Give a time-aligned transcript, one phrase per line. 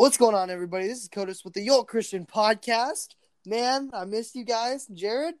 [0.00, 0.88] What's going on, everybody?
[0.88, 3.08] This is Codis with the Yolt Christian Podcast.
[3.44, 4.86] Man, I missed you guys.
[4.86, 5.34] Jared,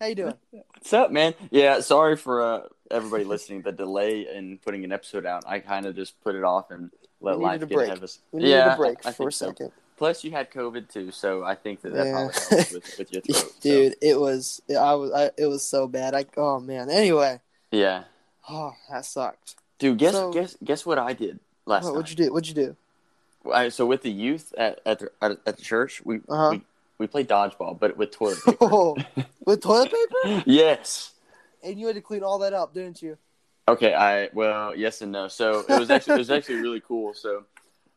[0.00, 0.34] how you doing?
[0.52, 1.34] What's up, man?
[1.50, 2.60] Yeah, sorry for uh,
[2.92, 3.62] everybody listening.
[3.62, 5.42] The delay in putting an episode out.
[5.48, 7.86] I kind of just put it off and let life get break.
[7.88, 8.20] ahead of us.
[8.30, 9.48] We needed yeah, a break I- I for a so.
[9.48, 9.72] second.
[9.96, 12.12] Plus, you had COVID too, so I think that that Yeah.
[12.12, 13.36] probably helps with, with your throat.
[13.36, 16.14] so, Dude, it was I was I, it was so bad.
[16.14, 16.88] I oh man.
[16.88, 17.40] Anyway,
[17.72, 18.04] yeah,
[18.48, 19.56] oh that sucked.
[19.80, 19.98] dude.
[19.98, 21.96] Guess So- guess guess what I did last What, night.
[21.96, 22.32] what'd you do?
[22.32, 22.76] What'd you do?
[23.52, 26.50] I, so with the youth at at the, at, the church, we, Uh-huh.
[26.52, 26.62] we
[26.98, 28.56] we played dodgeball, but with toilet paper.
[28.60, 28.96] Oh,
[29.44, 30.42] with toilet paper?
[30.46, 31.12] yes.
[31.62, 33.18] And you had to clean all that up, didn't you?
[33.66, 35.28] Okay, I well, yes and no.
[35.28, 37.14] So it was actually it was actually really cool.
[37.14, 37.44] So,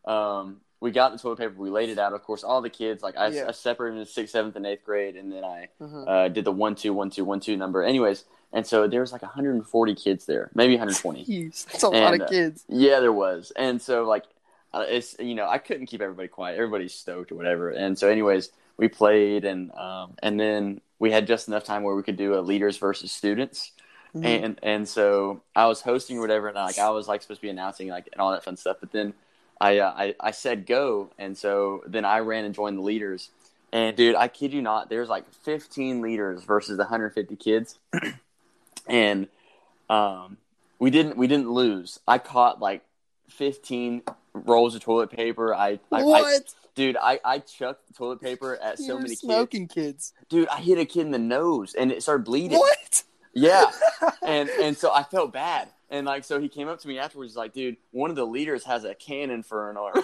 [0.06, 2.14] um, we got the toilet paper, we laid it out.
[2.14, 3.46] Of course, all the kids like I, Yeah.
[3.48, 6.08] I separated into sixth, seventh, and eighth grade, and then I Mhm.
[6.08, 7.84] uh, did the one, two, one, two, one, two number.
[7.84, 11.26] Anyways, and so there was like 140 kids there, maybe 120.
[11.26, 12.64] Jeez, that's a lot And, of uh, kids.
[12.70, 14.28] Yeah, there was, and so like uh,
[14.74, 16.56] it's you know I couldn't keep everybody quiet.
[16.58, 21.28] Everybody's stoked or whatever, and so anyways we played and um, and then we had
[21.28, 23.72] just enough time where we could do a leaders versus students
[24.16, 24.26] Mhm.
[24.26, 27.46] and and so I was hosting or whatever, and like I was like supposed to
[27.46, 28.78] be announcing like and all that fun stuff.
[28.80, 29.14] But then
[29.60, 33.30] I uh, I I said go, and so then I ran and joined the leaders.
[33.74, 37.78] And dude, I kid you not, there's like 15 leaders versus 150 kids,
[38.88, 39.28] and
[39.90, 40.38] um,
[40.80, 42.00] we didn't we didn't lose.
[42.08, 42.82] I caught like
[43.30, 44.02] 15
[44.34, 45.54] rolls of toilet paper.
[45.54, 46.54] I, I, I what?
[46.76, 49.22] dude, I I chucked toilet paper at so were many kids.
[49.22, 50.14] smoking kids.
[50.30, 52.60] Dude, I hit a kid in the nose, and it started bleeding.
[52.60, 53.04] What?
[53.34, 53.66] Yeah,
[54.26, 57.36] and and so I felt bad, and like so he came up to me afterwards,
[57.36, 60.04] like, dude, one of the leaders has a cannon for an arm,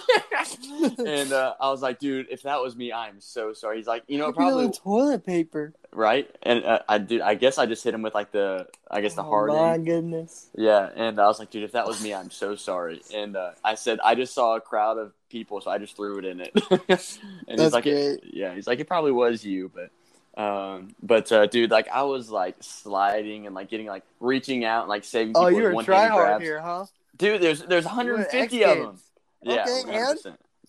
[1.06, 3.78] and uh, I was like, dude, if that was me, I'm so sorry.
[3.78, 5.74] He's like, you know, probably toilet paper.
[5.92, 7.20] right, and uh, I did.
[7.20, 9.74] I guess I just hit him with like the, I guess the oh, hard my
[9.74, 9.86] end.
[9.86, 10.50] goodness.
[10.56, 13.02] Yeah, and I was like, dude, if that was me, I'm so sorry.
[13.14, 16.18] And uh, I said, I just saw a crowd of people, so I just threw
[16.18, 16.52] it in it.
[16.70, 17.18] and That's
[17.48, 18.20] he's like, great.
[18.32, 19.90] yeah, he's like, it probably was you, but,
[20.36, 24.82] um, but uh, dude, like I was like sliding and like getting like reaching out
[24.82, 26.86] and like saving people Oh, you were one try hard here, huh?
[27.16, 28.98] Dude, there's there's 150 of them.
[29.42, 29.64] Yeah,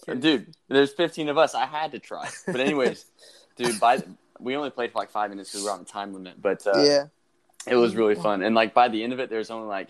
[0.03, 0.21] Okay, and?
[0.21, 1.55] Dude, there's 15 of us.
[1.55, 3.05] I had to try, but anyways,
[3.55, 4.07] dude, by the,
[4.39, 6.65] we only played for like five minutes because we were on a time limit, but
[6.67, 7.05] uh, yeah.
[7.65, 8.43] it was really fun.
[8.43, 9.87] And like by the end of it, there's only like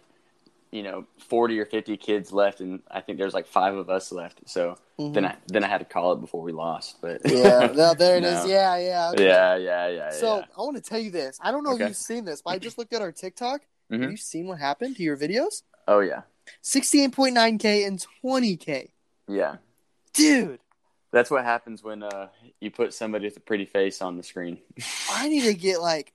[0.72, 4.12] you know 40 or 50 kids left, and I think there's like five of us
[4.12, 4.42] left.
[4.46, 5.14] So Mhm.
[5.14, 7.02] then I then I had to call it before we lost.
[7.02, 8.44] But yeah, no, there it is.
[8.46, 8.50] No.
[8.50, 9.10] Yeah, yeah.
[9.12, 9.26] okay.
[9.28, 10.12] yeah, yeah, yeah.
[10.12, 10.46] So yeah.
[10.58, 11.38] I want to tell you this.
[11.42, 11.84] I don't know Okay.
[11.84, 13.62] if you've seen this, but I just looked at our TikTok.
[13.92, 14.12] Have Mhm.
[14.12, 15.64] you seen what happened to your videos?
[15.88, 16.22] oh yeah,
[16.64, 18.90] 68.9K and 20K.
[19.28, 19.58] yeah.
[20.14, 20.60] Dude,
[21.12, 22.30] That's what happens when uh,
[22.62, 24.60] you put somebody with a pretty face on the screen.
[25.12, 26.14] I need to get like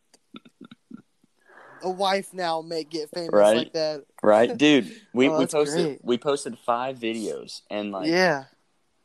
[1.83, 3.57] a wife now, make get famous Right?
[3.57, 4.05] like that.
[4.23, 4.91] right, dude?
[5.15, 6.01] We Oh, we posted great.
[6.05, 8.45] we posted five videos, and like yeah.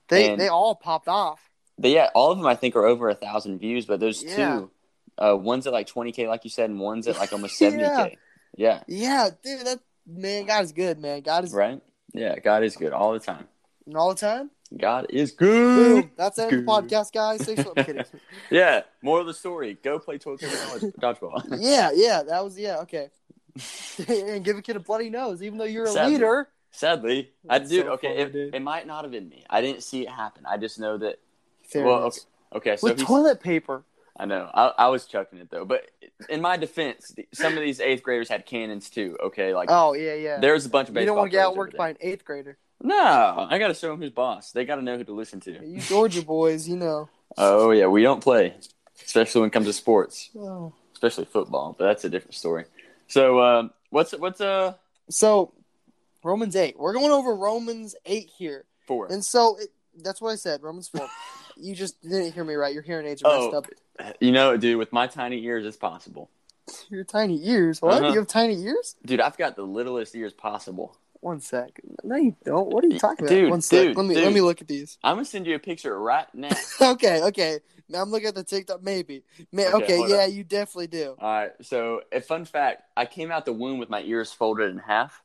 [0.09, 1.39] They and- they all popped off.
[1.77, 4.35] But yeah, all of them I think are over a thousand views, but those Yeah.
[4.59, 4.71] two,
[5.17, 7.83] uh, one's at like twenty k, like you said, and one's at like almost seventy
[7.83, 8.17] k.
[8.57, 11.19] Yeah, Yeah, dude, that man, God is good, man.
[11.21, 11.81] God is right.
[12.13, 13.47] Yeah, God is good all the time.
[13.85, 14.51] and all the time.
[14.77, 16.03] God is good.
[16.03, 16.11] Boom.
[16.17, 17.44] That's the end of the podcast, guys.
[17.45, 17.67] Something.
[17.77, 18.05] I'm kidding.
[18.49, 18.81] Yeah.
[19.01, 21.44] More of the story: Go play paper dodge- dodgeball.
[21.59, 23.09] Yeah, yeah, that was yeah, okay.
[24.07, 26.13] and give a kid a bloody nose, even though you're a Sadly.
[26.13, 26.47] leader.
[26.75, 27.86] Sadly, I That's dude.
[27.86, 29.46] so okay, funny, it, it might not have been me.
[29.50, 30.46] I didn't see it happen.
[30.46, 31.19] I just know that.
[31.74, 32.19] Well, okay.
[32.53, 33.84] Okay, so With he's, toilet paper.
[34.18, 34.50] I know.
[34.53, 35.90] I, I was chucking it though, but
[36.30, 39.18] in my defense, some of these eighth graders had cannons too.
[39.24, 40.40] Okay, like Oh yeah, yeah.
[40.40, 42.58] there's a bunch of you don't want to get outworked by an eighth grader.
[42.81, 44.52] No, I got to show them who's boss.
[44.52, 45.52] They got to know who to listen to.
[45.66, 47.09] You Georgia boys, you know.
[47.38, 48.53] Oh yeah, we don't play,
[49.06, 50.72] especially when it comes to sports, Oh.
[50.94, 51.75] especially football.
[51.78, 52.66] But that's a different story.
[53.07, 54.74] So um, what's what's uh
[55.09, 55.52] So
[56.25, 56.78] Romans eight.
[56.78, 59.08] We're going over Romans eight here, four?
[59.12, 59.69] and so it,
[60.03, 60.63] that's what I said.
[60.63, 61.08] Romans four.
[61.56, 62.74] you just didn't hear me right.
[62.74, 63.58] Your hearing aids are messed Oh.
[63.59, 64.16] up.
[64.19, 66.30] You know, dude, with my tiny ears, it's possible.
[66.90, 67.81] Your tiny ears.
[67.81, 68.02] What?
[68.02, 68.12] Uh-huh.
[68.12, 68.96] You have tiny ears?
[69.06, 70.97] Dude, I've got the littlest ears possible.
[71.22, 71.80] One sec.
[72.03, 72.69] No, you don't.
[72.69, 73.34] What are you talking about?
[73.34, 73.80] Dude, One sec.
[73.88, 74.97] dude, let me let me look at these.
[75.03, 76.50] I'm gonna send you a picture right now.
[76.81, 77.60] okay, okay.
[77.88, 78.83] Now I'm looking at the TikTok.
[78.83, 79.24] Maybe.
[79.51, 80.31] May, Okay, okay, yeah, up.
[80.31, 81.16] you definitely do.
[81.19, 81.51] All right.
[81.62, 85.21] So, a fun fact: I came out the womb with my ears folded in half.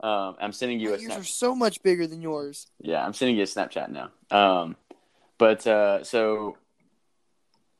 [0.00, 1.18] Um, I'm sending you My a snap.
[1.20, 2.66] are so much bigger than yours.
[2.80, 4.10] Yeah, I'm sending you a Snapchat now.
[4.30, 4.76] Um,
[5.38, 6.56] but uh, so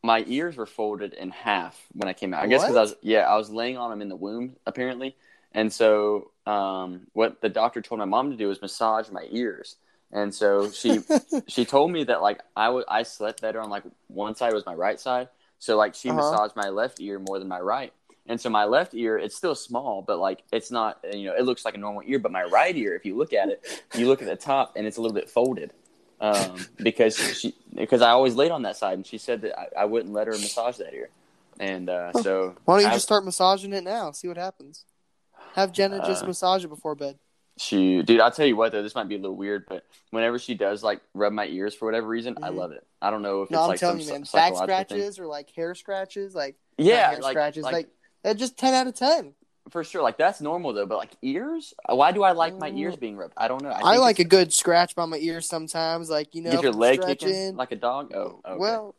[0.03, 2.43] my ears were folded in half when I came out.
[2.43, 5.17] I guess because I was yeah I was laying on them in the womb apparently,
[5.53, 9.77] and so um, what the doctor told my mom to do was massage my ears,
[10.13, 11.01] and so she
[11.49, 14.75] she told me that like I I slept better on like one side was my
[14.75, 15.29] right side,
[15.59, 16.17] so like she Uh-huh.
[16.19, 17.93] massaged my left ear more than my right.
[18.29, 21.45] And so my left ear, it's still small, but like it's not, you know, it
[21.45, 22.19] looks like a normal ear.
[22.19, 24.87] But my right ear, if you look at it, you look at the top and
[24.87, 25.73] it's a little bit folded.
[26.21, 29.83] um, because she because I always laid on that side, and she said that I,
[29.83, 31.09] I wouldn't let her massage that ear,
[31.61, 34.11] and uh, so Why don't you I- just start massaging it now?
[34.11, 34.85] See what happens.
[35.55, 37.19] Have Jenna just Uh, massage it before bed.
[37.57, 40.39] She, dude, I'll tell you what though, this might be a little weird, but whenever
[40.39, 42.57] she does like rub my ears for whatever reason, I Mhm.
[42.57, 42.87] love it.
[43.01, 44.21] I don't know if No, it's I'm like telling some you, man.
[44.23, 44.85] Back psychological thing.
[44.87, 47.89] scratches or like hair scratches, like Yeah, hair like, scratches, like, like,
[48.29, 49.35] that's just ten out of ten.
[49.71, 50.03] for sure.
[50.03, 52.79] Like that's normal though, but like ears, why do I like my Mm.
[52.79, 53.35] ears being rubbed?
[53.37, 53.71] I don't know.
[53.71, 56.73] I, think like a good scratch by my ears sometimes, like you know, get your
[56.73, 57.29] leg stretching.
[57.29, 58.13] kicking like a dog.
[58.15, 58.57] Oh, okay.
[58.59, 58.95] well.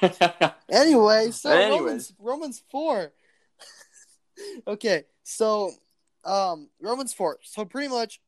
[0.70, 1.80] Anyway, so Anyways.
[1.80, 3.12] Romans Romans four.
[4.66, 5.70] okay, so
[6.24, 7.38] um Romans four.
[7.42, 8.20] So pretty much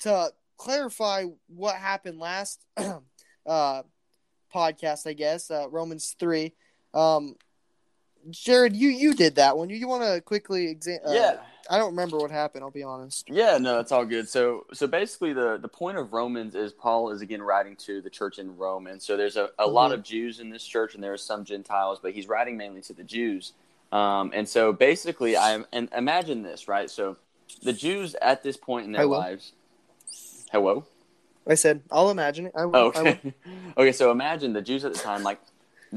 [0.00, 2.64] to clarify what happened last
[3.46, 3.82] uh
[4.54, 6.52] podcast, I guess, uh Romans three.
[6.92, 7.36] Um
[8.30, 9.70] Jared, you you did that one.
[9.70, 11.00] You, you want to quickly exam?
[11.06, 11.36] Uh, yeah.
[11.70, 12.62] I don't remember what happened.
[12.62, 13.24] I'll be honest.
[13.30, 14.28] Yeah, no, it's all good.
[14.28, 18.10] So, so basically, the the point of Romans is Paul is again writing to the
[18.10, 19.94] church in Rome, and so there's a, a lot Mhm.
[19.94, 22.92] of Jews in this church, and there are some Gentiles, but he's writing mainly to
[22.92, 23.52] the Jews.
[23.92, 26.90] Um, and so basically, I and imagine this, right?
[26.90, 27.16] So,
[27.62, 29.18] the Jews at this point in their will.
[29.18, 29.52] lives.
[30.52, 30.84] Hello.
[31.46, 32.52] I said I'll imagine it.
[32.56, 32.76] I will.
[32.76, 33.08] Oh, I will.
[33.10, 33.34] okay.
[33.78, 35.40] okay, so imagine the Jews at the time, like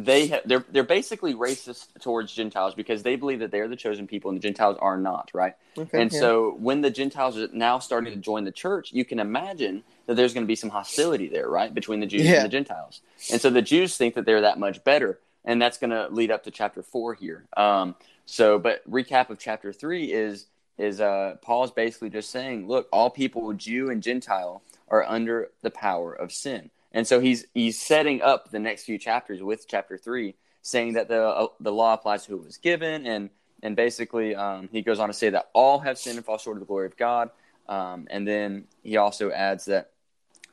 [0.03, 4.05] they ha- they're they're basically racist towards Gentiles because they believe that they're the chosen
[4.07, 5.55] people and the Gentiles are not, right?
[5.77, 6.19] Okay, And yeah.
[6.19, 10.15] so when the Gentiles are now starting to join the church, you can imagine that
[10.15, 12.35] there's going to be some hostility there, right, between the Jews Yeah.
[12.37, 13.01] and the Gentiles.
[13.31, 16.29] And so the Jews think that they're that much better, and that's going to lead
[16.29, 17.45] up to chapter four here.
[17.57, 17.95] Um,
[18.27, 20.45] so, but recap of chapter three is
[20.77, 25.71] is uh, Paul's basically just saying, look, all people, Jew and Gentile, are under the
[25.71, 26.69] power of sin.
[26.97, 30.33] And so he's he's setting up the next few chapters with chapter three,
[30.63, 33.29] saying that the uh, the law applies to who it was given, and
[33.61, 36.57] and basically um, he goes on to say that all have sinned and fall short
[36.57, 37.29] of the glory of God.
[37.69, 39.91] Um, and then he also adds that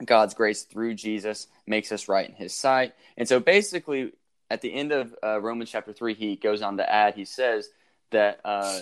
[0.04, 2.92] God's grace through Jesus makes us right in His sight.
[3.16, 4.12] And so basically,
[4.50, 7.70] at the end of uh, Romans chapter three, he goes on to add, he says
[8.10, 8.40] that.
[8.44, 8.80] Uh,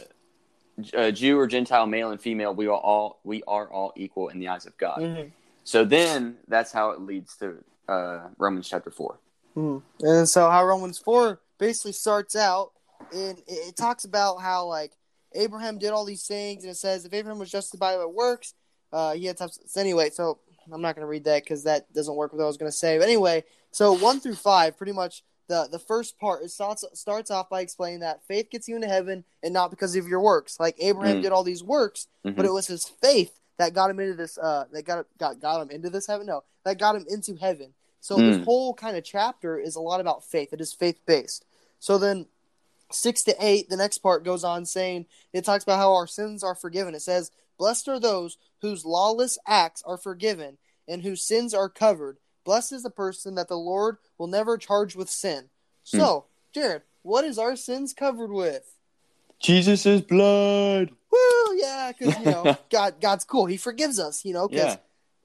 [0.96, 4.38] uh, Jew or Gentile, male and female, we are all we are all equal in
[4.38, 5.00] the eyes of God.
[5.00, 5.30] Mhm.
[5.64, 9.18] So then that's how it leads to uh, Romans chapter 4.
[9.56, 9.82] Mhm.
[10.00, 12.72] And so how Romans four basically starts out,
[13.12, 14.92] and it, talks about how like
[15.34, 18.54] Abraham did all these things, and it says if Abraham was justified by works,
[18.92, 19.50] uh, he had to.
[19.66, 20.38] So anyway, so
[20.72, 22.70] I'm not going to read that because that doesn't work with what I was going
[22.70, 22.96] to say.
[22.98, 27.30] But anyway, so one through five, pretty much the the first part it starts starts
[27.30, 30.58] off by explaining that faith gets you into heaven, and not because of your works.
[30.58, 31.22] Like Abraham Mm.
[31.22, 32.36] did all these works, Mhm.
[32.36, 34.38] but it was his faith that got him into this.
[34.38, 36.26] Uh, that got got got him into this heaven.
[36.26, 37.74] No, that got him into heaven.
[38.00, 38.26] So Mm.
[38.26, 40.52] this whole kind of chapter is a lot about faith.
[40.52, 41.44] It is faith based.
[41.78, 42.26] So then,
[42.90, 46.42] six to eight, the next part goes on saying it talks about how our sins
[46.42, 46.94] are forgiven.
[46.96, 52.18] It says, "Blessed are those whose lawless acts are forgiven and whose sins are covered.
[52.44, 55.50] Blessed is the person that the Lord will never charge with sin."
[55.84, 58.74] So, Jared, what is our sins covered with?
[59.38, 60.90] Jesus' blood.
[61.56, 63.46] Yeah, because you know God, God's cool.
[63.46, 64.48] He forgives us, you know.
[64.50, 64.76] Yeah.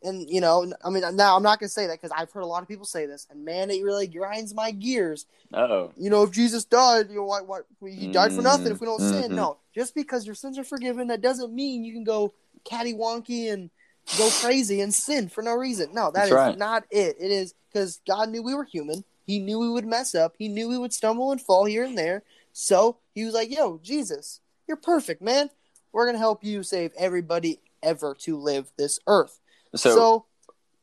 [0.04, 2.48] and you know, I mean, now I'm not gonna say that because I've heard a
[2.48, 5.26] lot of people say this, and man, it really grinds my gears.
[5.54, 5.92] Uh-oh.
[5.98, 8.86] You know, if Jesus died, you know, what, what he died for nothing if we
[8.88, 9.32] don't sin.
[9.32, 9.36] Mhm.
[9.36, 12.34] No, just because your sins are forgiven, that doesn't mean you can go
[12.66, 13.70] cattywonky and
[14.18, 15.94] go crazy and sin for no reason.
[15.94, 16.58] No, that That's is right.
[16.58, 17.18] not it.
[17.20, 19.04] It is because God knew we were human.
[19.26, 20.36] He knew we would mess up.
[20.38, 22.24] He knew we would stumble and fall here and there.
[22.54, 25.50] So he was like, "Yo, Jesus, you're perfect, man.
[25.98, 29.40] We're gonna help you save everybody ever to live this earth."
[29.74, 30.26] So, So,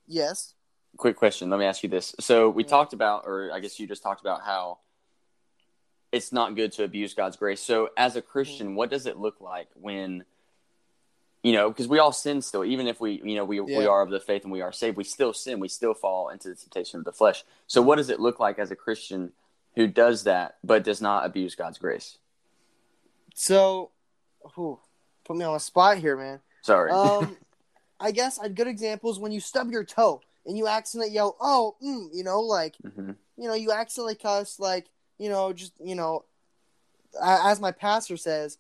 [0.09, 0.55] yes,
[0.97, 1.51] quick question.
[1.51, 2.17] Let me ask you this.
[2.19, 2.71] So, we Yeah.
[2.71, 4.81] talked about, or I guess you just talked about how
[6.11, 7.63] it's not good to abuse God's grace.
[7.63, 8.77] So, as a Christian, mm-hmm.
[8.77, 10.25] what does it look like when,
[11.45, 14.03] you know, because we all sin still, even if we, you know, we, we are
[14.03, 15.61] of the faith and we are saved, we still sin.
[15.61, 17.45] We still fall into the temptation of the flesh.
[17.69, 19.33] So, what does it look like as a Christian
[19.77, 22.19] who does that but does not abuse God's grace?
[23.37, 23.93] so,
[24.55, 24.81] whew,
[25.25, 26.41] put me on a spot here, man.
[26.63, 26.91] Sorry.
[26.93, 27.37] Um,
[28.01, 31.37] I guess a good example is when you stub your toe and you accidentally yell,
[31.41, 34.87] "Oh," mm, you know, like hmm you know, you accidentally cuss, like
[35.19, 36.25] you know, just you know,
[37.23, 38.59] as my pastor says,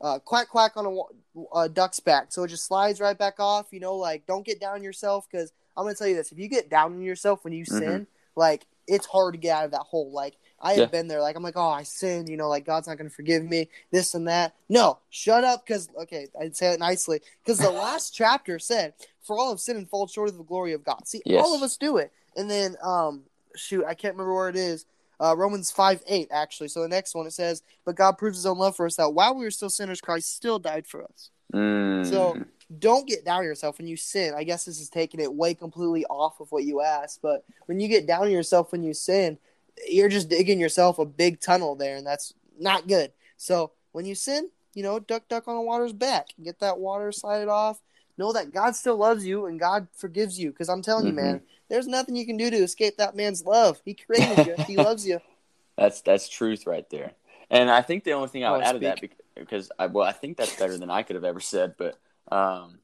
[0.00, 3.68] uh, quack quack on a, a duck's back, so it just slides right back off.
[3.70, 6.38] You know, like don't get down on yourself because I'm gonna tell you this: if
[6.38, 7.78] you get down on yourself when you Mhm.
[7.78, 8.06] sin,
[8.36, 10.10] like it's hard to get out of that hole.
[10.12, 10.86] Like I have Yeah.
[10.86, 11.20] been there.
[11.20, 12.28] Like I'm like, oh, I sinned.
[12.28, 13.68] You know, like God's not gonna forgive me.
[13.92, 14.54] This and that.
[14.68, 15.64] No, shut up.
[15.66, 17.20] Because okay, I'd say it nicely.
[17.44, 20.72] Because the last chapter said, "For all have sinned and fall short of the glory
[20.72, 21.44] of God." See, Yes.
[21.44, 22.12] all of us do it.
[22.36, 24.86] And then, um, shoot, I can't remember where it is.
[25.20, 26.68] Uh, Romans five eight actually.
[26.68, 29.10] So the next one it says, "But God proves His own love for us that
[29.14, 32.04] while we were still sinners, Christ still died for us." Mm.
[32.10, 32.36] So
[32.80, 34.34] don't get down on yourself when you sin.
[34.34, 37.78] I guess this is taking it way completely off of what you asked, but when
[37.78, 39.38] you get down on yourself when you sin,
[39.88, 43.12] you're just digging yourself a big tunnel there, and that's not good.
[43.36, 46.28] So when you sin, you know, duck, duck on the water's back.
[46.42, 47.80] Get that water, slide it off.
[48.16, 50.50] Know that God still loves you and God forgives you.
[50.50, 51.18] Because I'm telling mm-hmm.
[51.18, 53.80] you, man, there's nothing you can do to escape that man's love.
[53.84, 54.54] He created you.
[54.66, 55.20] he loves you.
[55.76, 57.10] That's that's truth right there.
[57.50, 59.00] And I think the only thing I would add to that
[59.34, 61.98] because I well I think that's better than I could have ever said, but
[62.30, 62.78] um,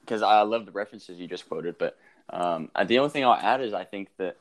[0.00, 1.98] because I love the references you just quoted, but
[2.30, 4.36] um, the only thing I'll add is I think that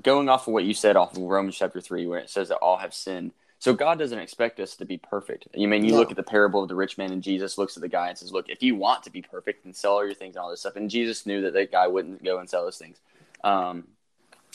[0.00, 2.56] going off of what you said off of Romans chapter three, where it says that
[2.56, 3.32] all have sinned.
[3.58, 5.46] So God doesn't expect us to be perfect.
[5.54, 5.98] You mean you no.
[5.98, 8.18] look at the parable of the rich man, and Jesus looks at the guy and
[8.18, 10.50] says, "Look, if you want to be perfect, then sell all your things and all
[10.50, 12.98] this stuff." And Jesus knew that that guy wouldn't go and sell those things.
[13.44, 13.84] Um,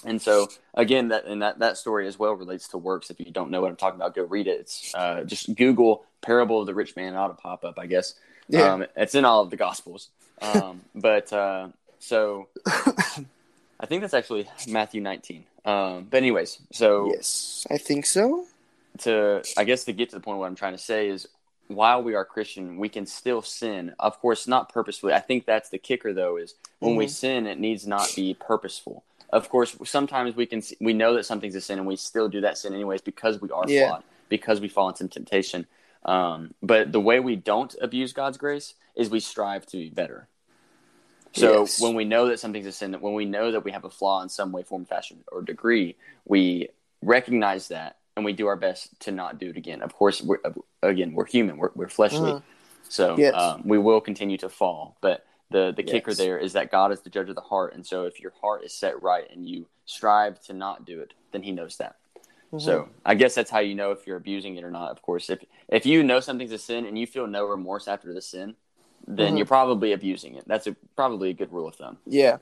[0.03, 3.09] and so again, that and that that story as well relates to works.
[3.09, 4.59] If you don't know what I'm talking about, go read it.
[4.59, 7.79] It's uh, just Google "parable of the rich man" it ought to pop up.
[7.79, 8.13] I guess
[8.49, 8.73] yeah.
[8.73, 10.09] Um, it's in all of the Gospels.
[10.41, 12.47] Um, but uh, so
[13.79, 15.43] I think that's actually Matthew 19.
[15.65, 18.45] Um, but anyways, so yes, I think so.
[18.99, 21.27] To I guess to get to the point, of what I'm trying to say is,
[21.67, 23.93] while we are Christian, we can still sin.
[23.99, 25.13] Of course, not purposefully.
[25.13, 26.99] I think that's the kicker, though, is when mm-hmm.
[26.99, 31.25] we sin, it needs not be purposeful of course, sometimes we can we know that
[31.25, 33.87] something's a sin, and we still do that sin anyways because we are yeah.
[33.87, 35.65] flawed, because we fall into temptation.
[36.05, 40.27] Um, but the way we don't abuse God's grace is we strive to be better.
[41.33, 41.81] So yes.
[41.81, 44.21] when we know that something's a sin, when we know that we have a flaw
[44.21, 46.69] in some way, form, fashion, or degree, we
[47.01, 49.81] recognize that and we do our best to not do it again.
[49.81, 50.39] Of course, we're,
[50.81, 52.41] again, we're human, we're, we're fleshly, uh-huh.
[52.89, 53.35] so yes.
[53.35, 54.97] um, we will continue to fall.
[55.01, 55.91] But the the yes.
[55.91, 58.33] kicker there is that God is the judge of the heart, and so if your
[58.41, 61.95] heart is set right and you strive to not do it, then He knows that.
[62.51, 62.59] Mm-hmm.
[62.59, 64.91] So I guess that's how you know if you're abusing it or not.
[64.91, 68.13] Of course, if if you know something's a sin and you feel no remorse after
[68.13, 68.55] the sin,
[69.07, 69.37] then mm-hmm.
[69.37, 70.43] you're probably abusing it.
[70.47, 71.97] That's a, probably a good rule of thumb.
[72.05, 72.37] Yeah.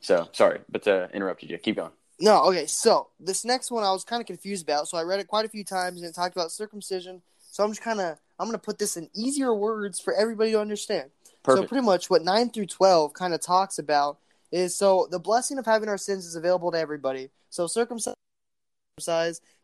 [0.00, 1.58] So sorry, but uh, interrupted you.
[1.58, 1.90] Keep going.
[2.20, 2.66] No, okay.
[2.66, 4.88] So this next one I was kind of confused about.
[4.88, 7.22] So I read it quite a few times and it talked about circumcision.
[7.50, 10.60] So I'm just kind of I'm gonna put this in easier words for everybody to
[10.60, 11.10] understand.
[11.42, 11.64] Perfect.
[11.64, 14.18] So pretty much what nine through twelve kind of talks about
[14.50, 17.30] is so the blessing of having our sins is available to everybody.
[17.50, 18.16] So circumcised,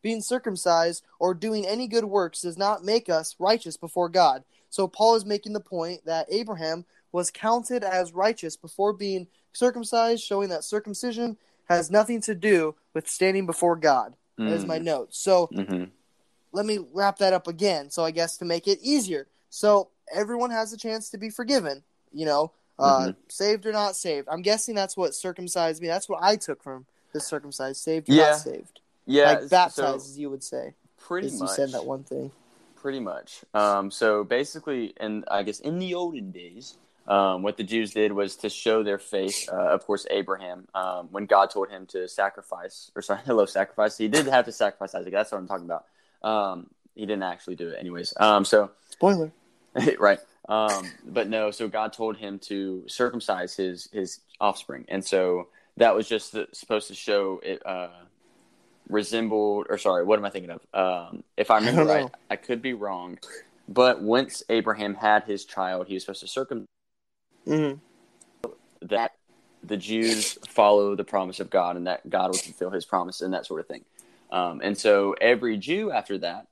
[0.02, 4.44] being circumcised, or doing any good works does not make us righteous before God.
[4.74, 10.24] So Paul is making the point that Abraham was counted as righteous before being circumcised,
[10.24, 11.36] showing that circumcision
[11.68, 14.16] has nothing to do with standing before God.
[14.36, 14.48] Mm.
[14.48, 14.82] That is my mm.
[14.82, 15.14] note.
[15.14, 15.84] So mm-hmm.
[16.50, 17.88] let me wrap that up again.
[17.88, 19.28] So I guess to make it easier.
[19.48, 21.84] So everyone has a chance to be forgiven.
[22.12, 23.10] You know, uh, mm-hmm.
[23.28, 24.26] saved or not saved.
[24.28, 25.86] I'm guessing that's what circumcised me.
[25.86, 28.30] That's what I took from the circumcised, saved or yeah.
[28.30, 28.80] not saved.
[29.06, 30.74] Yeah, like baptized, so as you would say.
[30.98, 31.40] Pretty much.
[31.42, 32.32] You said that one thing.
[32.84, 33.46] Pretty much.
[33.54, 36.76] Um, so basically, and I guess in the olden days,
[37.08, 39.48] um, what the Jews did was to show their faith.
[39.50, 43.96] Uh, of course, Abraham, um, when God told him to sacrifice, or sorry, hello, sacrifice,
[43.96, 45.14] he did have to sacrifice Isaac.
[45.14, 45.86] That's what I'm talking about.
[46.22, 48.12] Um, he didn't actually do it, anyways.
[48.20, 49.32] Um, so spoiler.
[49.98, 50.18] right.
[50.46, 55.48] Um, but no, so God told him to circumcise his his offspring, and so
[55.78, 57.88] that was just the, supposed to show it uh,
[58.88, 60.60] resembled, or sorry, what am I thinking of?
[60.72, 63.18] Um, if I remember I right, I could be wrong,
[63.68, 66.66] but once Abraham had his child, he was supposed to circumcise
[67.46, 68.48] mm-hmm.
[68.82, 69.12] that
[69.62, 73.32] the Jews follow the promise of God, and that God would fulfill His promise, and
[73.32, 73.82] that sort of thing.
[74.30, 76.48] Um, and so every Jew after that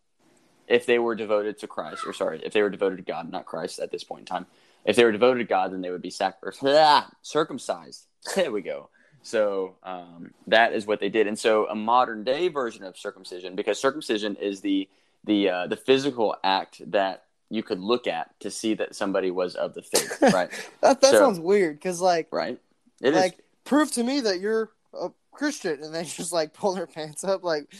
[0.72, 3.44] if they were devoted to Christ, or sorry, if they were devoted to God, not
[3.44, 4.46] Christ at this point in time,
[4.84, 8.06] if they were devoted to God, then they would be sac- ah, circumcised.
[8.34, 8.88] There we go.
[9.22, 13.54] So um, that is what they did, and so a modern day version of circumcision,
[13.54, 14.88] because circumcision is the
[15.24, 19.54] the uh, the physical act that you could look at to see that somebody was
[19.54, 20.50] of the faith, right?
[20.80, 22.58] that that so, sounds weird, because like, right,
[23.00, 23.40] it like is.
[23.64, 27.44] prove to me that you're a Christian, and then just like pull their pants up,
[27.44, 27.72] like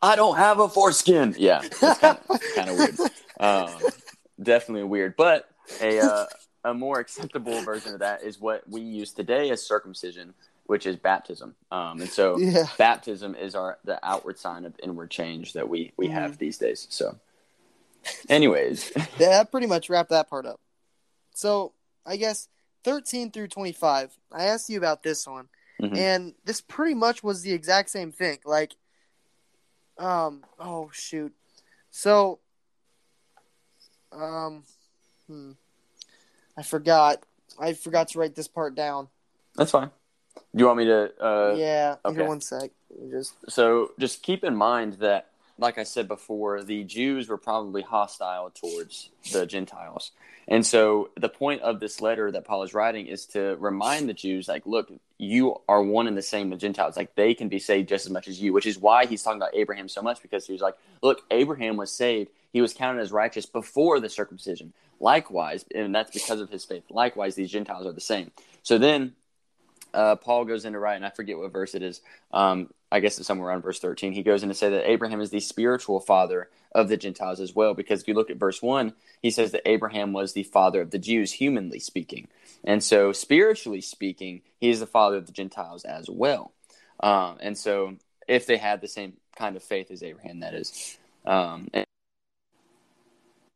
[0.00, 1.34] I don't have a foreskin.
[1.38, 2.98] Yeah, kind of weird.
[3.38, 3.70] Um,
[4.42, 5.50] definitely weird, but
[5.82, 6.26] a uh,
[6.64, 10.34] a more acceptable version of that is what we use today as circumcision,
[10.68, 11.56] which is baptism.
[11.72, 12.66] Um, and so, yeah.
[12.76, 16.12] baptism is our the outward sign of inward change that we we mm.
[16.12, 16.86] have these days.
[16.90, 17.16] So,
[18.28, 20.60] anyways, yeah, that pretty much wrapped that part up.
[21.34, 21.72] So,
[22.06, 22.48] I guess
[22.84, 24.16] thirteen through twenty five.
[24.30, 25.48] I asked you about this one,
[25.80, 25.96] mm-hmm.
[25.96, 28.38] and this pretty much was the exact same thing.
[28.44, 28.74] Like
[29.98, 30.44] um.
[30.60, 31.34] Oh shoot.
[31.90, 32.40] So.
[34.12, 34.64] Um.
[35.26, 35.52] Hmm.
[36.58, 37.24] I forgot.
[37.58, 39.08] I forgot to write this part down.
[39.56, 39.90] That's fine.
[40.54, 41.24] Do you want me to?
[41.24, 41.96] Uh, yeah.
[42.04, 42.16] Okay.
[42.16, 42.70] Here, one sec.
[43.10, 45.28] Just so just keep in mind that
[45.58, 50.12] like I said before, the Jews were probably hostile towards the Gentiles.
[50.46, 54.14] And so the point of this letter that Paul is writing is to remind the
[54.14, 56.96] Jews, like, look, you are one and the same with Gentiles.
[56.96, 59.40] Like, they can be saved just as much as you, which is why he's talking
[59.40, 62.30] about Abraham so much because he's like, look, Abraham was saved.
[62.52, 64.72] He was counted as righteous before the circumcision.
[65.00, 66.84] Likewise, and that's because of his faith.
[66.88, 68.30] Likewise, these Gentiles are the same.
[68.62, 69.14] So then
[69.94, 72.00] uh, Paul goes into write, and I forget what verse it is.
[72.32, 74.12] Um, I guess it's somewhere around verse 13.
[74.12, 77.54] He goes in to say that Abraham is the spiritual father of the Gentiles as
[77.54, 78.92] well, because if you look at verse 1,
[79.22, 82.28] he says that Abraham was the father of the Jews, humanly speaking.
[82.64, 86.52] And so, spiritually speaking, he is the father of the Gentiles as well.
[87.00, 90.98] Um, and so, if they had the same kind of faith as Abraham, that is.
[91.24, 91.68] Um,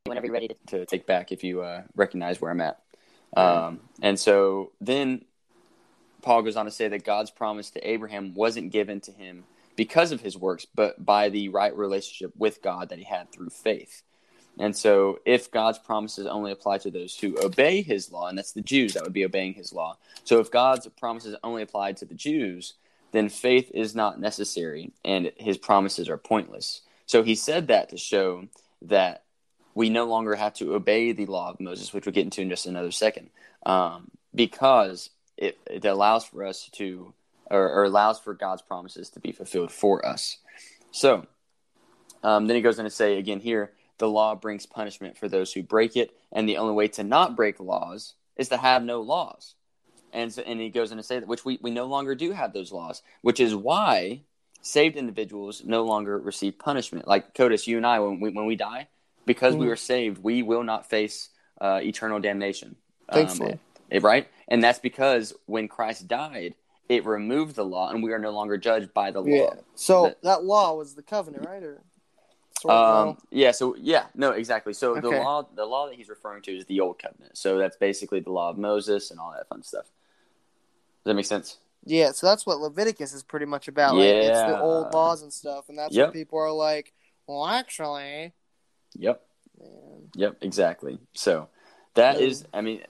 [0.04, 2.78] whenever you're ready to, to take back, if you uh, recognize where I'm at.
[3.36, 5.24] Um, and so then
[6.22, 9.44] Paul goes on to say that God's promise to Abraham wasn't given to him
[9.76, 13.50] because of his works, but by the right relationship with God that he had through
[13.50, 14.02] faith.
[14.58, 18.52] And so, if God's promises only apply to those who obey his law, and that's
[18.52, 19.96] the Jews that would be obeying his law.
[20.24, 22.74] So, if God's promises only applied to the Jews,
[23.12, 26.82] then faith is not necessary and his promises are pointless.
[27.06, 28.46] So, he said that to show
[28.82, 29.24] that
[29.74, 32.50] we no longer have to obey the law of Moses, which we'll get into in
[32.50, 33.30] just another second,
[33.64, 35.08] um, because
[35.42, 37.12] it, it allows for us to,
[37.50, 40.38] or, or, allows for God's promises to be fulfilled for us.
[40.92, 41.26] So
[42.22, 45.52] um, then he goes on to say again here, the law brings punishment for those
[45.52, 49.00] who break it, and the only way to not break laws is to have no
[49.00, 49.54] laws.
[50.12, 52.32] And, so, and he goes on to say that, which we, we no longer do
[52.32, 54.22] have those laws, which is why
[54.61, 57.08] saved individuals no longer receive punishment.
[57.08, 58.88] Like Codis, you and I, when we, when we die,
[59.26, 59.58] because mm.
[59.58, 61.30] we are saved, we will not face
[61.61, 62.76] uh, eternal damnation.
[63.11, 63.52] Thankfully.
[63.52, 64.28] Um, right?
[64.52, 66.54] And that's because when Christ died,
[66.87, 69.26] it removed the law, and we are no longer judged by the law.
[69.26, 69.54] Yeah.
[69.75, 71.62] So that, that law was the covenant, right?
[71.62, 71.80] Or
[72.71, 73.52] um, yeah.
[73.52, 74.75] So yeah, no, exactly.
[74.75, 75.00] So okay.
[75.00, 77.38] the law, the law that he's referring to is the old covenant.
[77.38, 79.85] So that's basically the law of Moses and all that fun stuff.
[79.85, 81.56] Does that make sense?
[81.87, 82.12] Yeah.
[82.12, 83.94] So that's what Leviticus is pretty much about.
[83.94, 84.12] Like, yeah.
[84.12, 86.09] It's the old laws and stuff, and that's yep.
[86.09, 86.92] what people are like.
[87.26, 88.35] Well, actually.
[88.98, 89.22] Yep.
[89.59, 90.11] Man.
[90.14, 90.37] Yep.
[90.42, 90.98] Exactly.
[91.14, 91.48] So
[91.94, 92.44] that is.
[92.53, 92.83] I mean,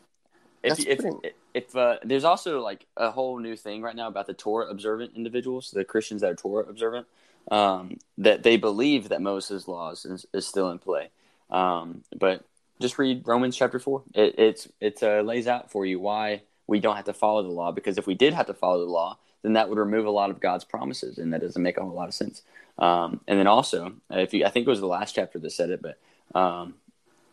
[0.64, 1.34] if if pretty...
[1.54, 5.12] if uh, there's also like a whole new thing right now about the Torah observant
[5.14, 7.06] individuals, the Christians that are Torah observant,
[7.50, 11.10] um, that they believe that Moses' laws is, is still in play.
[11.50, 12.44] Um, but
[12.80, 14.02] just read Romans chapter four.
[14.14, 17.48] It it's it uh, lays out for you why we don't have to follow the
[17.48, 17.72] law.
[17.72, 20.30] Because if we did have to follow the law, then that would remove a lot
[20.30, 22.42] of God's promises, and that doesn't make a whole lot of sense.
[22.78, 25.70] Um, and then also, if you, I think it was the last chapter that said
[25.70, 25.98] it, but
[26.38, 26.74] um,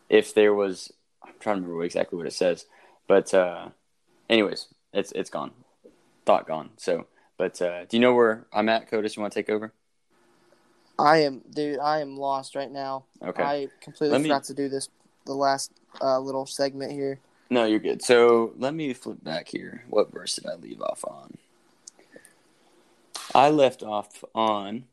[0.08, 0.92] if there was,
[1.24, 2.66] I'm trying to remember exactly what it says.
[3.06, 3.70] But uh,
[4.30, 5.50] anyways, it's it's gone,
[6.24, 6.70] thought gone.
[6.78, 9.16] So, but uh, do you know where I'm at, Codis?
[9.16, 9.74] You want to take over?
[10.98, 11.78] I am, dude.
[11.78, 13.04] I am lost right now.
[13.22, 13.42] Okay.
[13.42, 14.46] I completely let forgot me...
[14.46, 14.88] to do this.
[15.26, 17.18] The last uh, little segment here.
[17.50, 18.02] No, you're good.
[18.02, 19.84] So let me flip back here.
[19.88, 21.36] What verse did I leave off on?
[23.34, 24.84] I left off on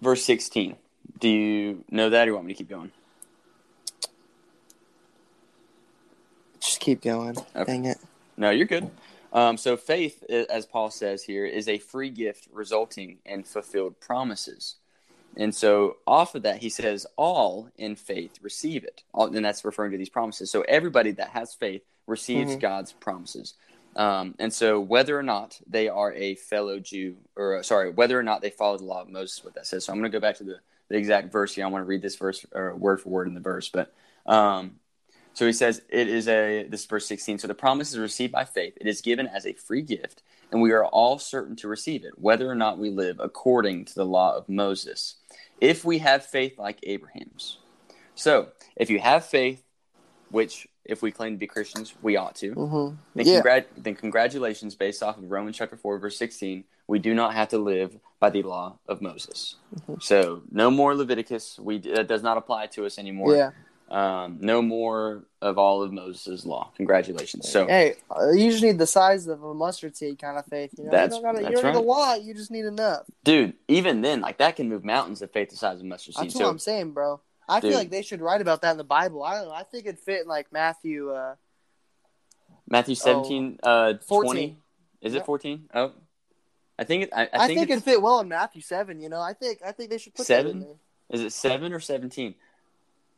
[0.00, 0.76] verse 16.
[1.18, 2.92] Do you know that, or you want me to keep going?
[6.60, 7.36] Just keep going.
[7.56, 7.64] Okay.
[7.64, 7.98] Dang it.
[8.40, 8.90] No, you're good.
[9.34, 14.76] Um, so faith, as Paul says here, is a free gift resulting in fulfilled promises.
[15.36, 19.02] And so off of that, he says, all in faith receive it.
[19.12, 20.50] All, and that's referring to these promises.
[20.50, 22.60] So everybody that has faith receives mm-hmm.
[22.60, 23.54] God's promises.
[23.94, 28.18] Um, and so whether or not they are a fellow Jew, or uh, sorry, whether
[28.18, 29.84] or not they follow the law of Moses, what that says.
[29.84, 31.66] So I'm going to go back to the, the exact verse here.
[31.66, 33.68] I want to read this verse or word for word in the verse.
[33.68, 33.92] But
[34.24, 34.79] um,
[35.40, 37.38] so he says, it is a, this is verse 16.
[37.38, 38.74] So the promise is received by faith.
[38.78, 40.22] It is given as a free gift,
[40.52, 43.94] and we are all certain to receive it, whether or not we live according to
[43.94, 45.14] the law of Moses,
[45.58, 47.56] if we have faith like Abraham's.
[48.14, 49.62] So if you have faith,
[50.30, 52.96] which if we claim to be Christians, we ought to, mm-hmm.
[53.14, 53.40] then, yeah.
[53.40, 57.48] congr- then congratulations, based off of Romans chapter 4, verse 16, we do not have
[57.48, 59.56] to live by the law of Moses.
[59.74, 59.94] Mm-hmm.
[60.02, 61.58] So no more Leviticus.
[61.58, 63.34] We, that does not apply to us anymore.
[63.34, 63.52] Yeah.
[63.90, 66.70] Um, no more of all of Moses' law.
[66.76, 67.50] Congratulations.
[67.50, 67.94] So hey,
[68.32, 70.70] you just need the size of a mustard seed kind of faith.
[70.78, 70.90] You know?
[70.92, 71.74] That's, you don't, gotta, you don't right.
[71.74, 72.22] need a lot.
[72.22, 73.02] You just need enough.
[73.24, 76.14] Dude, even then, like that can move mountains of faith the size of a mustard
[76.14, 76.26] seed.
[76.26, 77.20] That's what I'm saying, bro.
[77.48, 79.24] I dude, feel like they should write about that in the Bible.
[79.24, 79.54] I don't know.
[79.54, 81.10] I think it'd fit in like Matthew.
[81.10, 81.34] Uh,
[82.68, 84.56] Matthew 17, oh, uh, 20.
[85.00, 85.68] Is it 14?
[85.74, 85.92] Oh,
[86.78, 89.00] I think it, I, I, I think, think it'd fit well in Matthew 7.
[89.00, 90.64] You know, I think I think they should put seven.
[91.10, 92.36] Is it seven or 17?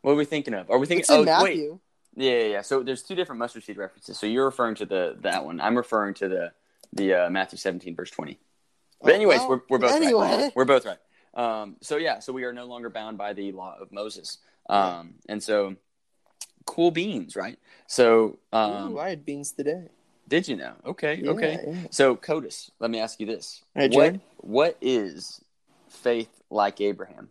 [0.03, 0.71] What are we thinking of?
[0.71, 1.01] Are we thinking?
[1.01, 1.73] It's oh, Matthew.
[1.73, 1.81] wait.
[2.15, 2.61] Yeah, yeah, yeah.
[2.63, 4.19] So there's two different mustard seed references.
[4.19, 5.61] So you're referring to the that one.
[5.61, 6.53] I'm referring to the
[6.93, 8.39] the uh, Matthew 17 verse 20.
[9.01, 10.37] But oh, anyways, well, we're we're both anyway.
[10.37, 10.53] right.
[10.57, 10.99] We're both right.
[11.35, 14.39] Um, so yeah, so we are no longer bound by the law of Moses.
[14.69, 15.77] Um, and so
[16.67, 17.59] cool beans, right?
[17.87, 19.89] So um, Ooh, I had beans today.
[20.29, 20.75] did you know?
[20.85, 21.65] Okay, Yeah, okay.
[21.67, 21.75] yeah.
[21.91, 25.41] So Codus, let me ask you this: Hey, what what is
[25.89, 27.31] faith like Abraham?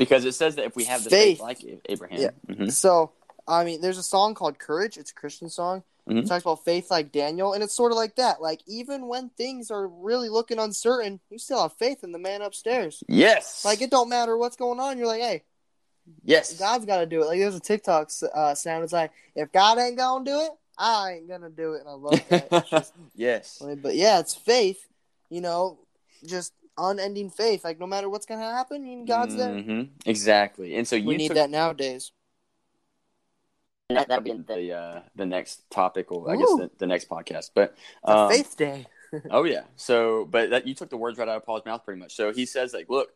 [0.00, 1.40] Because it says that if we have the faith, Faith.
[1.40, 2.30] like Abraham, Yeah.
[2.48, 2.72] Mhm.
[2.72, 3.12] So,
[3.46, 4.96] I mean, there's a song called Courage.
[4.98, 5.84] It's a Christian song.
[6.08, 6.24] Mhm.
[6.24, 8.40] It talks about faith like Daniel, and it's sort of like that.
[8.42, 12.42] Like, even when things are really looking uncertain, you still have faith in the man
[12.42, 13.04] upstairs.
[13.06, 14.98] yes, Like, it don't matter what's going on.
[14.98, 15.42] You're like, hey,
[16.24, 17.26] yes, God's got to do it.
[17.26, 18.82] Like, there's a TikTok uh, sound.
[18.84, 21.80] It's like, if God ain't going to do it, I ain't going to do it.
[21.80, 22.66] And I love that.
[22.70, 24.80] Just- yes, but yeah, it's faith,
[25.28, 25.78] you know,
[26.24, 27.64] just unending faith.
[27.64, 29.50] Like, no matter what's going to happen, God's there.
[29.54, 29.88] Mhm.
[30.06, 30.76] Exactly.
[30.76, 32.12] And so you We need took that nowadays.
[33.88, 37.50] that, that'll be the uh, the next topic, or I guess the, the next podcast.
[37.54, 38.86] But um, faith day.
[39.28, 39.62] Oh yeah.
[39.74, 42.14] So, but that you took the words right out of Paul's mouth, pretty much.
[42.14, 43.10] So he says, like, look,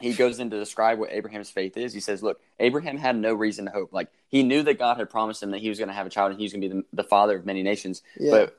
[0.00, 1.92] he goes in to describe what Abraham's faith is.
[1.92, 3.92] He says, look, Abraham had no reason to hope.
[3.92, 6.10] Like he knew that God had promised him that he was going to have a
[6.10, 8.02] child and he was going to be the, the father of many nations.
[8.18, 8.30] Yeah.
[8.32, 8.58] But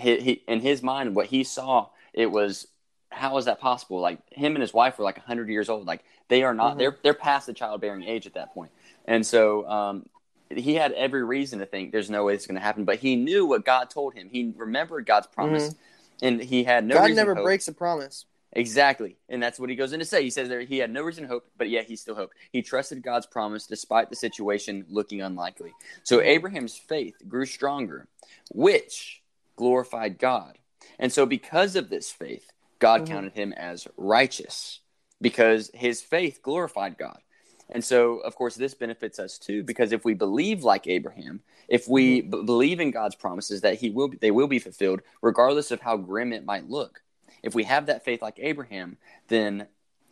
[0.00, 2.68] he, he, in his mind, what he saw, it was
[3.16, 4.00] how is that possible?
[4.00, 5.86] Like him and his wife were like hundred years old.
[5.86, 6.74] Like they are not.
[6.74, 6.78] Mhm.
[6.78, 8.70] They're they're past the childbearing age at that point.
[9.06, 10.06] And so um,
[10.50, 12.84] he had every reason to think there's no way it's going to happen.
[12.84, 14.28] But he knew what God told him.
[14.30, 15.74] He remembered God's promise,
[16.22, 16.94] and he had no.
[16.96, 17.44] God reason never to hope.
[17.44, 18.26] breaks a promise.
[18.52, 19.16] Exactly.
[19.28, 20.22] And that's what he goes in to say.
[20.22, 22.34] He says there he had no reason to hope, but yet he still hoped.
[22.52, 25.74] He trusted God's promise despite the situation looking unlikely.
[26.04, 28.08] So Abraham's faith grew stronger,
[28.50, 29.22] which
[29.56, 30.58] glorified God.
[30.98, 33.06] And so because of this faith, God Mhm.
[33.06, 34.80] counted him as righteous
[35.20, 37.20] because his faith glorified God.
[37.68, 41.88] And so, of course, this benefits us too, because if we believe like Abraham, if
[41.88, 45.80] we b- believe in God's promises that He will, they will be fulfilled, regardless of
[45.80, 47.02] how grim it might look.
[47.42, 49.66] If we have that faith like Abraham, then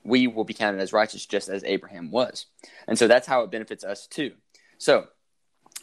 [0.05, 2.47] we will be counted as righteous, just as Abraham was.
[2.89, 4.33] And so that's how it benefits us too.
[4.79, 5.07] So,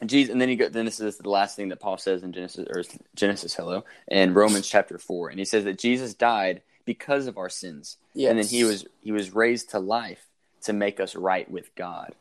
[0.06, 2.34] Jesus, and then he go, then this is the last thing that Paul says in
[2.34, 2.84] Genesis or
[3.16, 7.50] Genesis, hello, in Romans chapter four, and he says that Jesus died because of our
[7.50, 10.28] sins, and then he was he was raised to life
[10.64, 12.16] to make us right with God.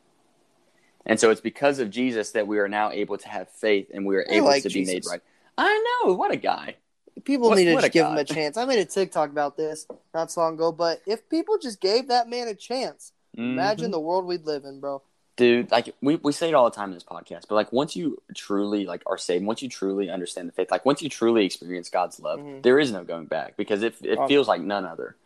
[1.07, 4.05] And so it's because of Jesus that we are now able to have faith and
[4.07, 5.21] we are I able like to be made right.
[5.57, 6.77] I know, what a guy.
[7.25, 8.57] People What- need to what just a give him a chance.
[8.57, 12.09] I made a TikTok about this not so long ago, but if people just gave
[12.09, 13.93] that man a chance, imagine Mhm.
[13.93, 15.03] the world we'd live in, bro.
[15.37, 17.97] Dude like we, we say it all the time in this podcast but like once
[17.97, 21.45] you truly like are saved once you truly understand the faith like once you truly
[21.47, 22.63] experience god's love Mhm.
[22.63, 24.27] there is no going back because it, it Oh.
[24.27, 25.17] feels like none other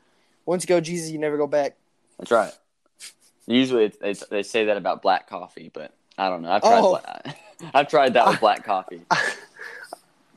[0.47, 1.77] Once you go Jesus, you never go back.
[2.19, 2.53] that's right
[3.47, 6.81] usually it's, it's, they say that about black coffee but i don't know i've tried,
[6.81, 6.91] Oh.
[7.01, 7.39] black,
[7.75, 9.01] I've tried that with black coffee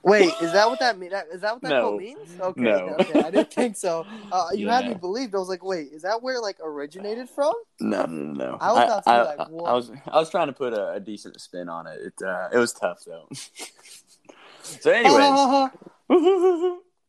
[0.08, 1.12] Wait, is that what that mean?
[1.32, 1.98] Is that what that No.
[1.98, 2.17] means?
[2.39, 2.96] Okay, No.
[3.00, 4.06] okay, I didn't think so.
[4.32, 5.36] Uh, you Yeah, had me believed.
[5.36, 7.54] I was like, wait, is that where it, like originated from?
[7.80, 10.74] no no no I was be I, like, I- was i was trying to put
[10.74, 13.28] a, a decent spin on it it, uh, it was tough though
[14.63, 15.72] so anyways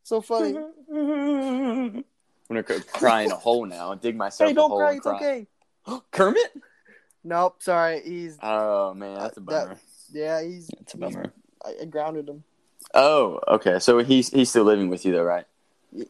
[0.02, 0.56] so funny.
[0.90, 2.04] I'm
[2.48, 3.92] gonna cr- cry in a hole now.
[3.92, 4.94] And dig myself Hey, don't hole cry.
[4.94, 5.46] It's okay.
[6.10, 6.62] Kermit?
[7.24, 8.00] Nope, sorry.
[8.04, 9.76] He's Oh man, that's a Uh, that- bummer.
[10.12, 10.42] yeah.
[10.42, 10.68] He's.
[10.78, 11.32] That's a bummer.
[11.64, 12.42] I, I grounded him.
[12.94, 13.78] Oh, okay.
[13.78, 15.44] So he's he's still living with you though, right?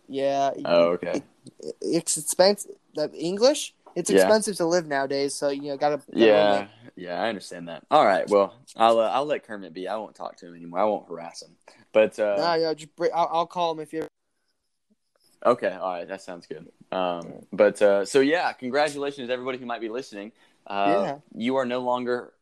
[0.08, 0.52] Yeah.
[0.64, 1.22] Oh, okay.
[1.80, 2.72] It's expensive.
[2.94, 3.74] The English.
[3.94, 4.16] It's Yeah.
[4.16, 6.00] expensive to live nowadays, so you know, gotta.
[6.12, 6.70] Yeah, limit.
[6.94, 7.84] yeah, I understand that.
[7.90, 9.88] All right, well, I'll uh, I'll let Kermit be.
[9.88, 10.78] I won't talk to him anymore.
[10.80, 11.56] I won't harass him.
[11.92, 14.06] But uh, Nah, yeah, just bring, I'll, I'll call him if you.
[15.44, 16.68] Okay, all right, that sounds good.
[16.92, 20.32] Um, but uh, so yeah, congratulations to everybody who might be listening.
[20.66, 21.18] Uh, Yeah.
[21.34, 22.32] You are no longer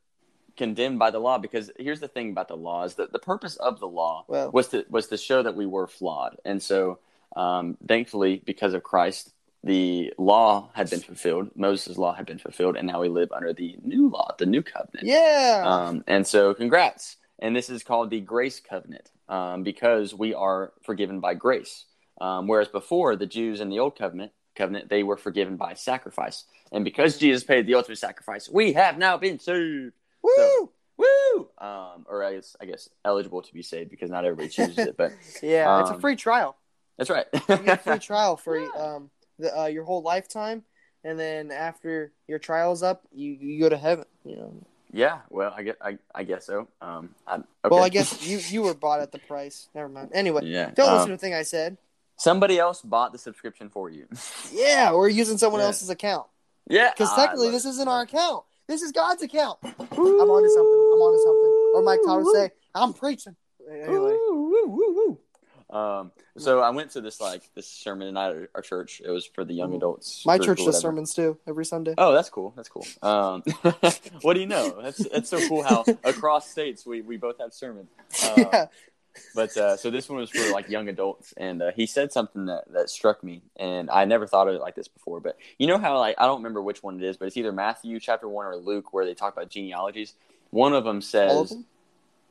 [0.57, 3.57] condemned by the law because here's the thing about the law is that the purpose
[3.57, 6.99] of the law Well, was to was to show that we were flawed, and so
[7.37, 11.51] um, thankfully because of Christ, the law had been fulfilled.
[11.55, 14.63] Moses' law had been fulfilled, and now we live under the new law, the new
[14.63, 15.07] covenant.
[15.07, 15.63] yeah.
[15.65, 17.17] Um, and so, congrats.
[17.39, 21.85] And this is called the grace covenant um, because we are forgiven by grace.
[22.19, 26.45] Um, whereas before, the Jews in the old covenant, covenant, they were forgiven by sacrifice.
[26.73, 29.93] And because Jesus paid the ultimate sacrifice, we have now been saved.
[30.37, 30.71] Woo!
[30.99, 31.49] Woo!
[31.59, 34.97] Um, or I guess, I guess eligible to be saved because not everybody chooses it,
[34.97, 35.13] but
[35.43, 36.57] yeah, it's a um, free trial.
[36.97, 37.27] that's right.
[37.33, 40.63] You get a free trial for um the, uh, your whole lifetime,
[41.05, 44.07] and then after your trial's up, you, you go to heaven.
[44.25, 44.67] You know.
[44.91, 45.19] yeah.
[45.29, 46.69] Well, I guess, I, I guess so.
[46.81, 47.45] Um, I, okay.
[47.71, 49.69] Well, I guess you you were bought at the price.
[49.75, 50.11] Never mind.
[50.15, 50.71] Anyway, yeah.
[50.75, 51.77] don't um, listen to the thing I said.
[52.17, 54.07] somebody else bought the subscription for you.
[54.51, 55.67] Yeah, we're using someone Yeah.
[55.67, 56.27] else's account
[56.69, 56.91] yeah.
[56.91, 57.71] because technically this it.
[57.71, 58.45] isn't our account.
[58.69, 59.59] This is God's account.
[59.63, 60.81] I'm onto something.
[60.93, 61.73] I'm onto something.
[61.75, 63.37] Or Mike Todd would say, "I'm preaching."
[63.69, 65.19] Anyway, Woo, woo, woo, woo.
[65.69, 69.03] Um, so I went to this like this sermon night at our church.
[69.05, 70.25] It was for the young adults.
[70.25, 71.95] My church does sermons too every Sunday.
[71.99, 72.53] Oh, that's cool.
[72.57, 72.87] That's cool.
[73.03, 73.43] Um,
[74.23, 74.81] what do you know?
[74.81, 77.89] That's that's so cool how across states we, we both have sermons.
[78.25, 78.67] Um, yeah.
[79.35, 82.47] But uh, so this one was for like young adults, and uh, he said something
[82.47, 85.21] that, that struck me, and I never thought of it like this before.
[85.21, 87.53] But you know how like I don't remember which one it is, but it's either
[87.53, 90.15] Matthew chapter one or Luke where they talk about genealogies.
[90.51, 91.67] One of them says of them?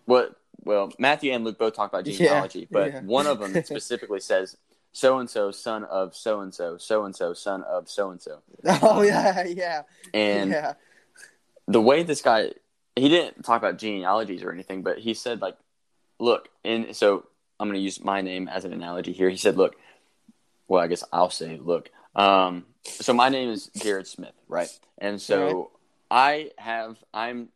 [0.06, 0.36] what?
[0.64, 3.02] Well, Matthew and Luke both talk about Yeah, genealogy, but yeah.
[3.02, 4.58] one of them specifically says
[4.92, 8.22] so and so son of so and so, so and so son of so and
[8.22, 8.42] so,
[8.82, 9.82] Oh yeah, yeah,
[10.14, 10.74] and yeah.
[11.68, 12.52] the way this guy
[12.96, 15.58] he didn't talk about genealogies or anything, but he said like,
[16.20, 17.26] look, and so
[17.60, 19.30] I'm going to use my name as an analogy here.
[19.30, 19.76] He said, look,
[20.68, 21.90] well, I guess I'll say, look.
[22.16, 24.70] Um, so my name is Jared Smith, right?
[24.98, 25.72] And so
[26.10, 27.50] I have I'm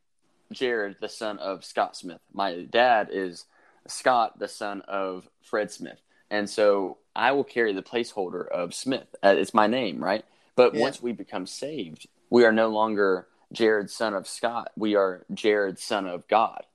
[0.52, 2.20] Jared, the son of Scott Smith.
[2.34, 3.46] My dad is
[3.88, 6.02] Scott, the son of Fred Smith.
[6.30, 9.16] And so I will carry the placeholder of Smith.
[9.24, 10.26] Uh, It's my name, right?
[10.56, 10.82] But Yeah.
[10.82, 14.72] once we become saved, we are no longer Jared, son of Scott.
[14.76, 16.66] We are Jared, son of God.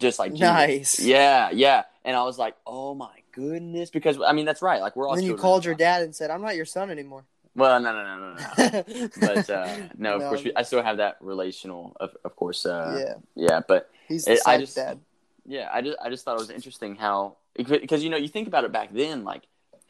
[0.00, 0.40] Just like Jesus.
[0.48, 1.00] Nice.
[1.00, 1.84] Yeah, yeah.
[2.04, 3.90] And I was like, oh my goodness.
[3.90, 4.80] Because, I mean, that's right.
[4.80, 6.90] Like, we're all And then you called your dad and said, "I'm not your son
[6.90, 9.08] anymore." Well, no, no, no, no, no.
[9.20, 10.28] but uh, no, of No.
[10.30, 12.64] course, we, I still have that relational, of, of course.
[12.64, 14.98] Uh, yeah, yeah, but he's It- I just- dad.
[15.46, 18.48] yeah, I just I just thought it was interesting how because you know you think
[18.48, 19.42] about it back then, like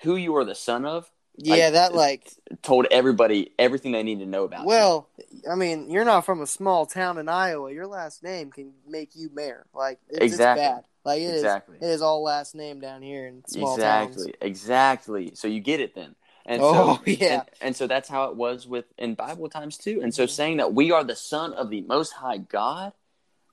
[0.02, 1.10] who you were the son of
[1.42, 2.30] Yeah, that like.
[2.62, 4.62] told everybody everything they need to know about.
[4.62, 4.66] you.
[4.66, 5.08] Well,
[5.50, 7.72] I mean, you're not from a small town in Iowa.
[7.72, 9.66] Your last name can make you mayor.
[9.74, 10.62] Like it's, Exactly.
[10.64, 10.84] it's bad.
[11.04, 11.42] Like it is.
[11.42, 14.26] exactly, It is all last name down here in small exactly, towns.
[14.40, 14.48] exactly.
[15.24, 15.34] Exactly.
[15.34, 16.14] So you get it then.
[16.46, 17.32] And Oh, so, yeah.
[17.32, 20.00] and, and so that's how it was with in Bible times too.
[20.02, 22.92] And so saying that we are the son of the Most High God,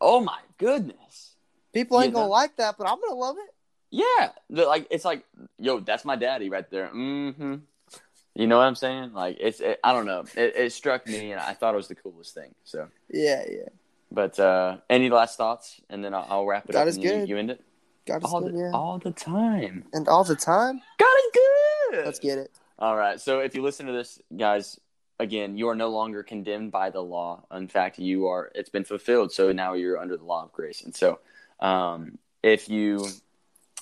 [0.01, 1.35] oh my goodness,
[1.73, 2.31] People ain't You gonna know?
[2.31, 3.53] like that, but I'm gonna love it.
[3.91, 5.23] Yeah, like it's like,
[5.59, 6.89] yo, that's my daddy right there.
[6.93, 7.55] Mm-hmm.
[8.37, 9.13] You know what I'm saying?
[9.13, 10.23] Like it's, it, I don't know.
[10.35, 12.53] It, it struck me, and I thought it was the coolest thing.
[12.63, 13.69] So, Yeah, yeah.
[14.11, 16.87] but uh any last thoughts, and then I'll, I'll wrap it God up.
[16.87, 17.29] is and you, good.
[17.29, 17.61] you end it
[18.05, 18.71] God is all good, the, yeah.
[18.73, 19.85] all the time.
[19.91, 20.81] and all the time.
[20.99, 22.05] God is good.
[22.05, 22.51] Let's get it.
[22.79, 23.19] All right.
[23.19, 24.79] So if you listen to this, guys,
[25.19, 27.43] again, you are no longer condemned by the law.
[27.51, 28.51] In fact, you are.
[28.55, 29.31] It's been fulfilled.
[29.33, 30.83] So now you're under the law of grace.
[30.83, 31.19] And so,
[31.59, 33.07] um, if you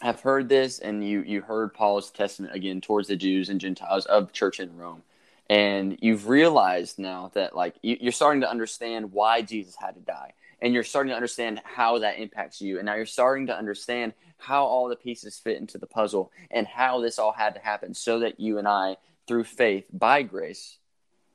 [0.05, 4.05] have heard this and you you heard Paul's testament again towards the Jews and Gentiles
[4.05, 5.01] of church in Rome,
[5.49, 10.01] and you've realized now that like you, you're starting to understand why Jesus had to
[10.01, 13.57] die, and you're starting to understand how that impacts you, and now you're starting to
[13.57, 17.59] understand how all the pieces fit into the puzzle and how this all had to
[17.59, 20.77] happen so that you and I, through faith by grace,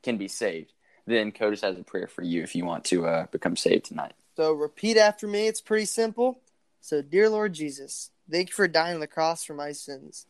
[0.01, 0.71] can be saved.
[1.05, 4.13] Then Codus has a prayer for you if you want to uh, become saved tonight.
[4.37, 5.47] So repeat after me.
[5.47, 6.39] It's pretty simple.
[6.79, 10.25] So, dear Lord Jesus, thank you for dying on the cross for my sins.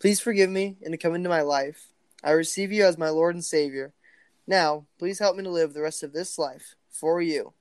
[0.00, 1.88] Please forgive me and to come into my life.
[2.24, 3.92] I receive you as my Lord and Savior.
[4.46, 7.52] Now, please help me to live the rest of this life for you.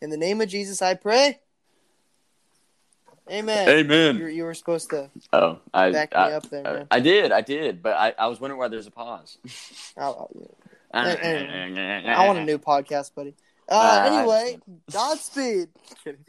[0.00, 1.40] In the name of Jesus, I pray.
[3.30, 3.68] Amen.
[3.68, 4.16] Amen.
[4.16, 6.86] You, you were supposed to Oh, I back me up there, I, man.
[6.90, 9.38] I did, I did, but I, I was wondering why there's a pause.
[9.96, 10.30] I'll-
[10.92, 13.34] I want a new podcast, buddy.
[13.68, 14.58] Uh, Ah, anyway,
[14.92, 15.68] Godspeed.
[16.02, 16.24] Kidding.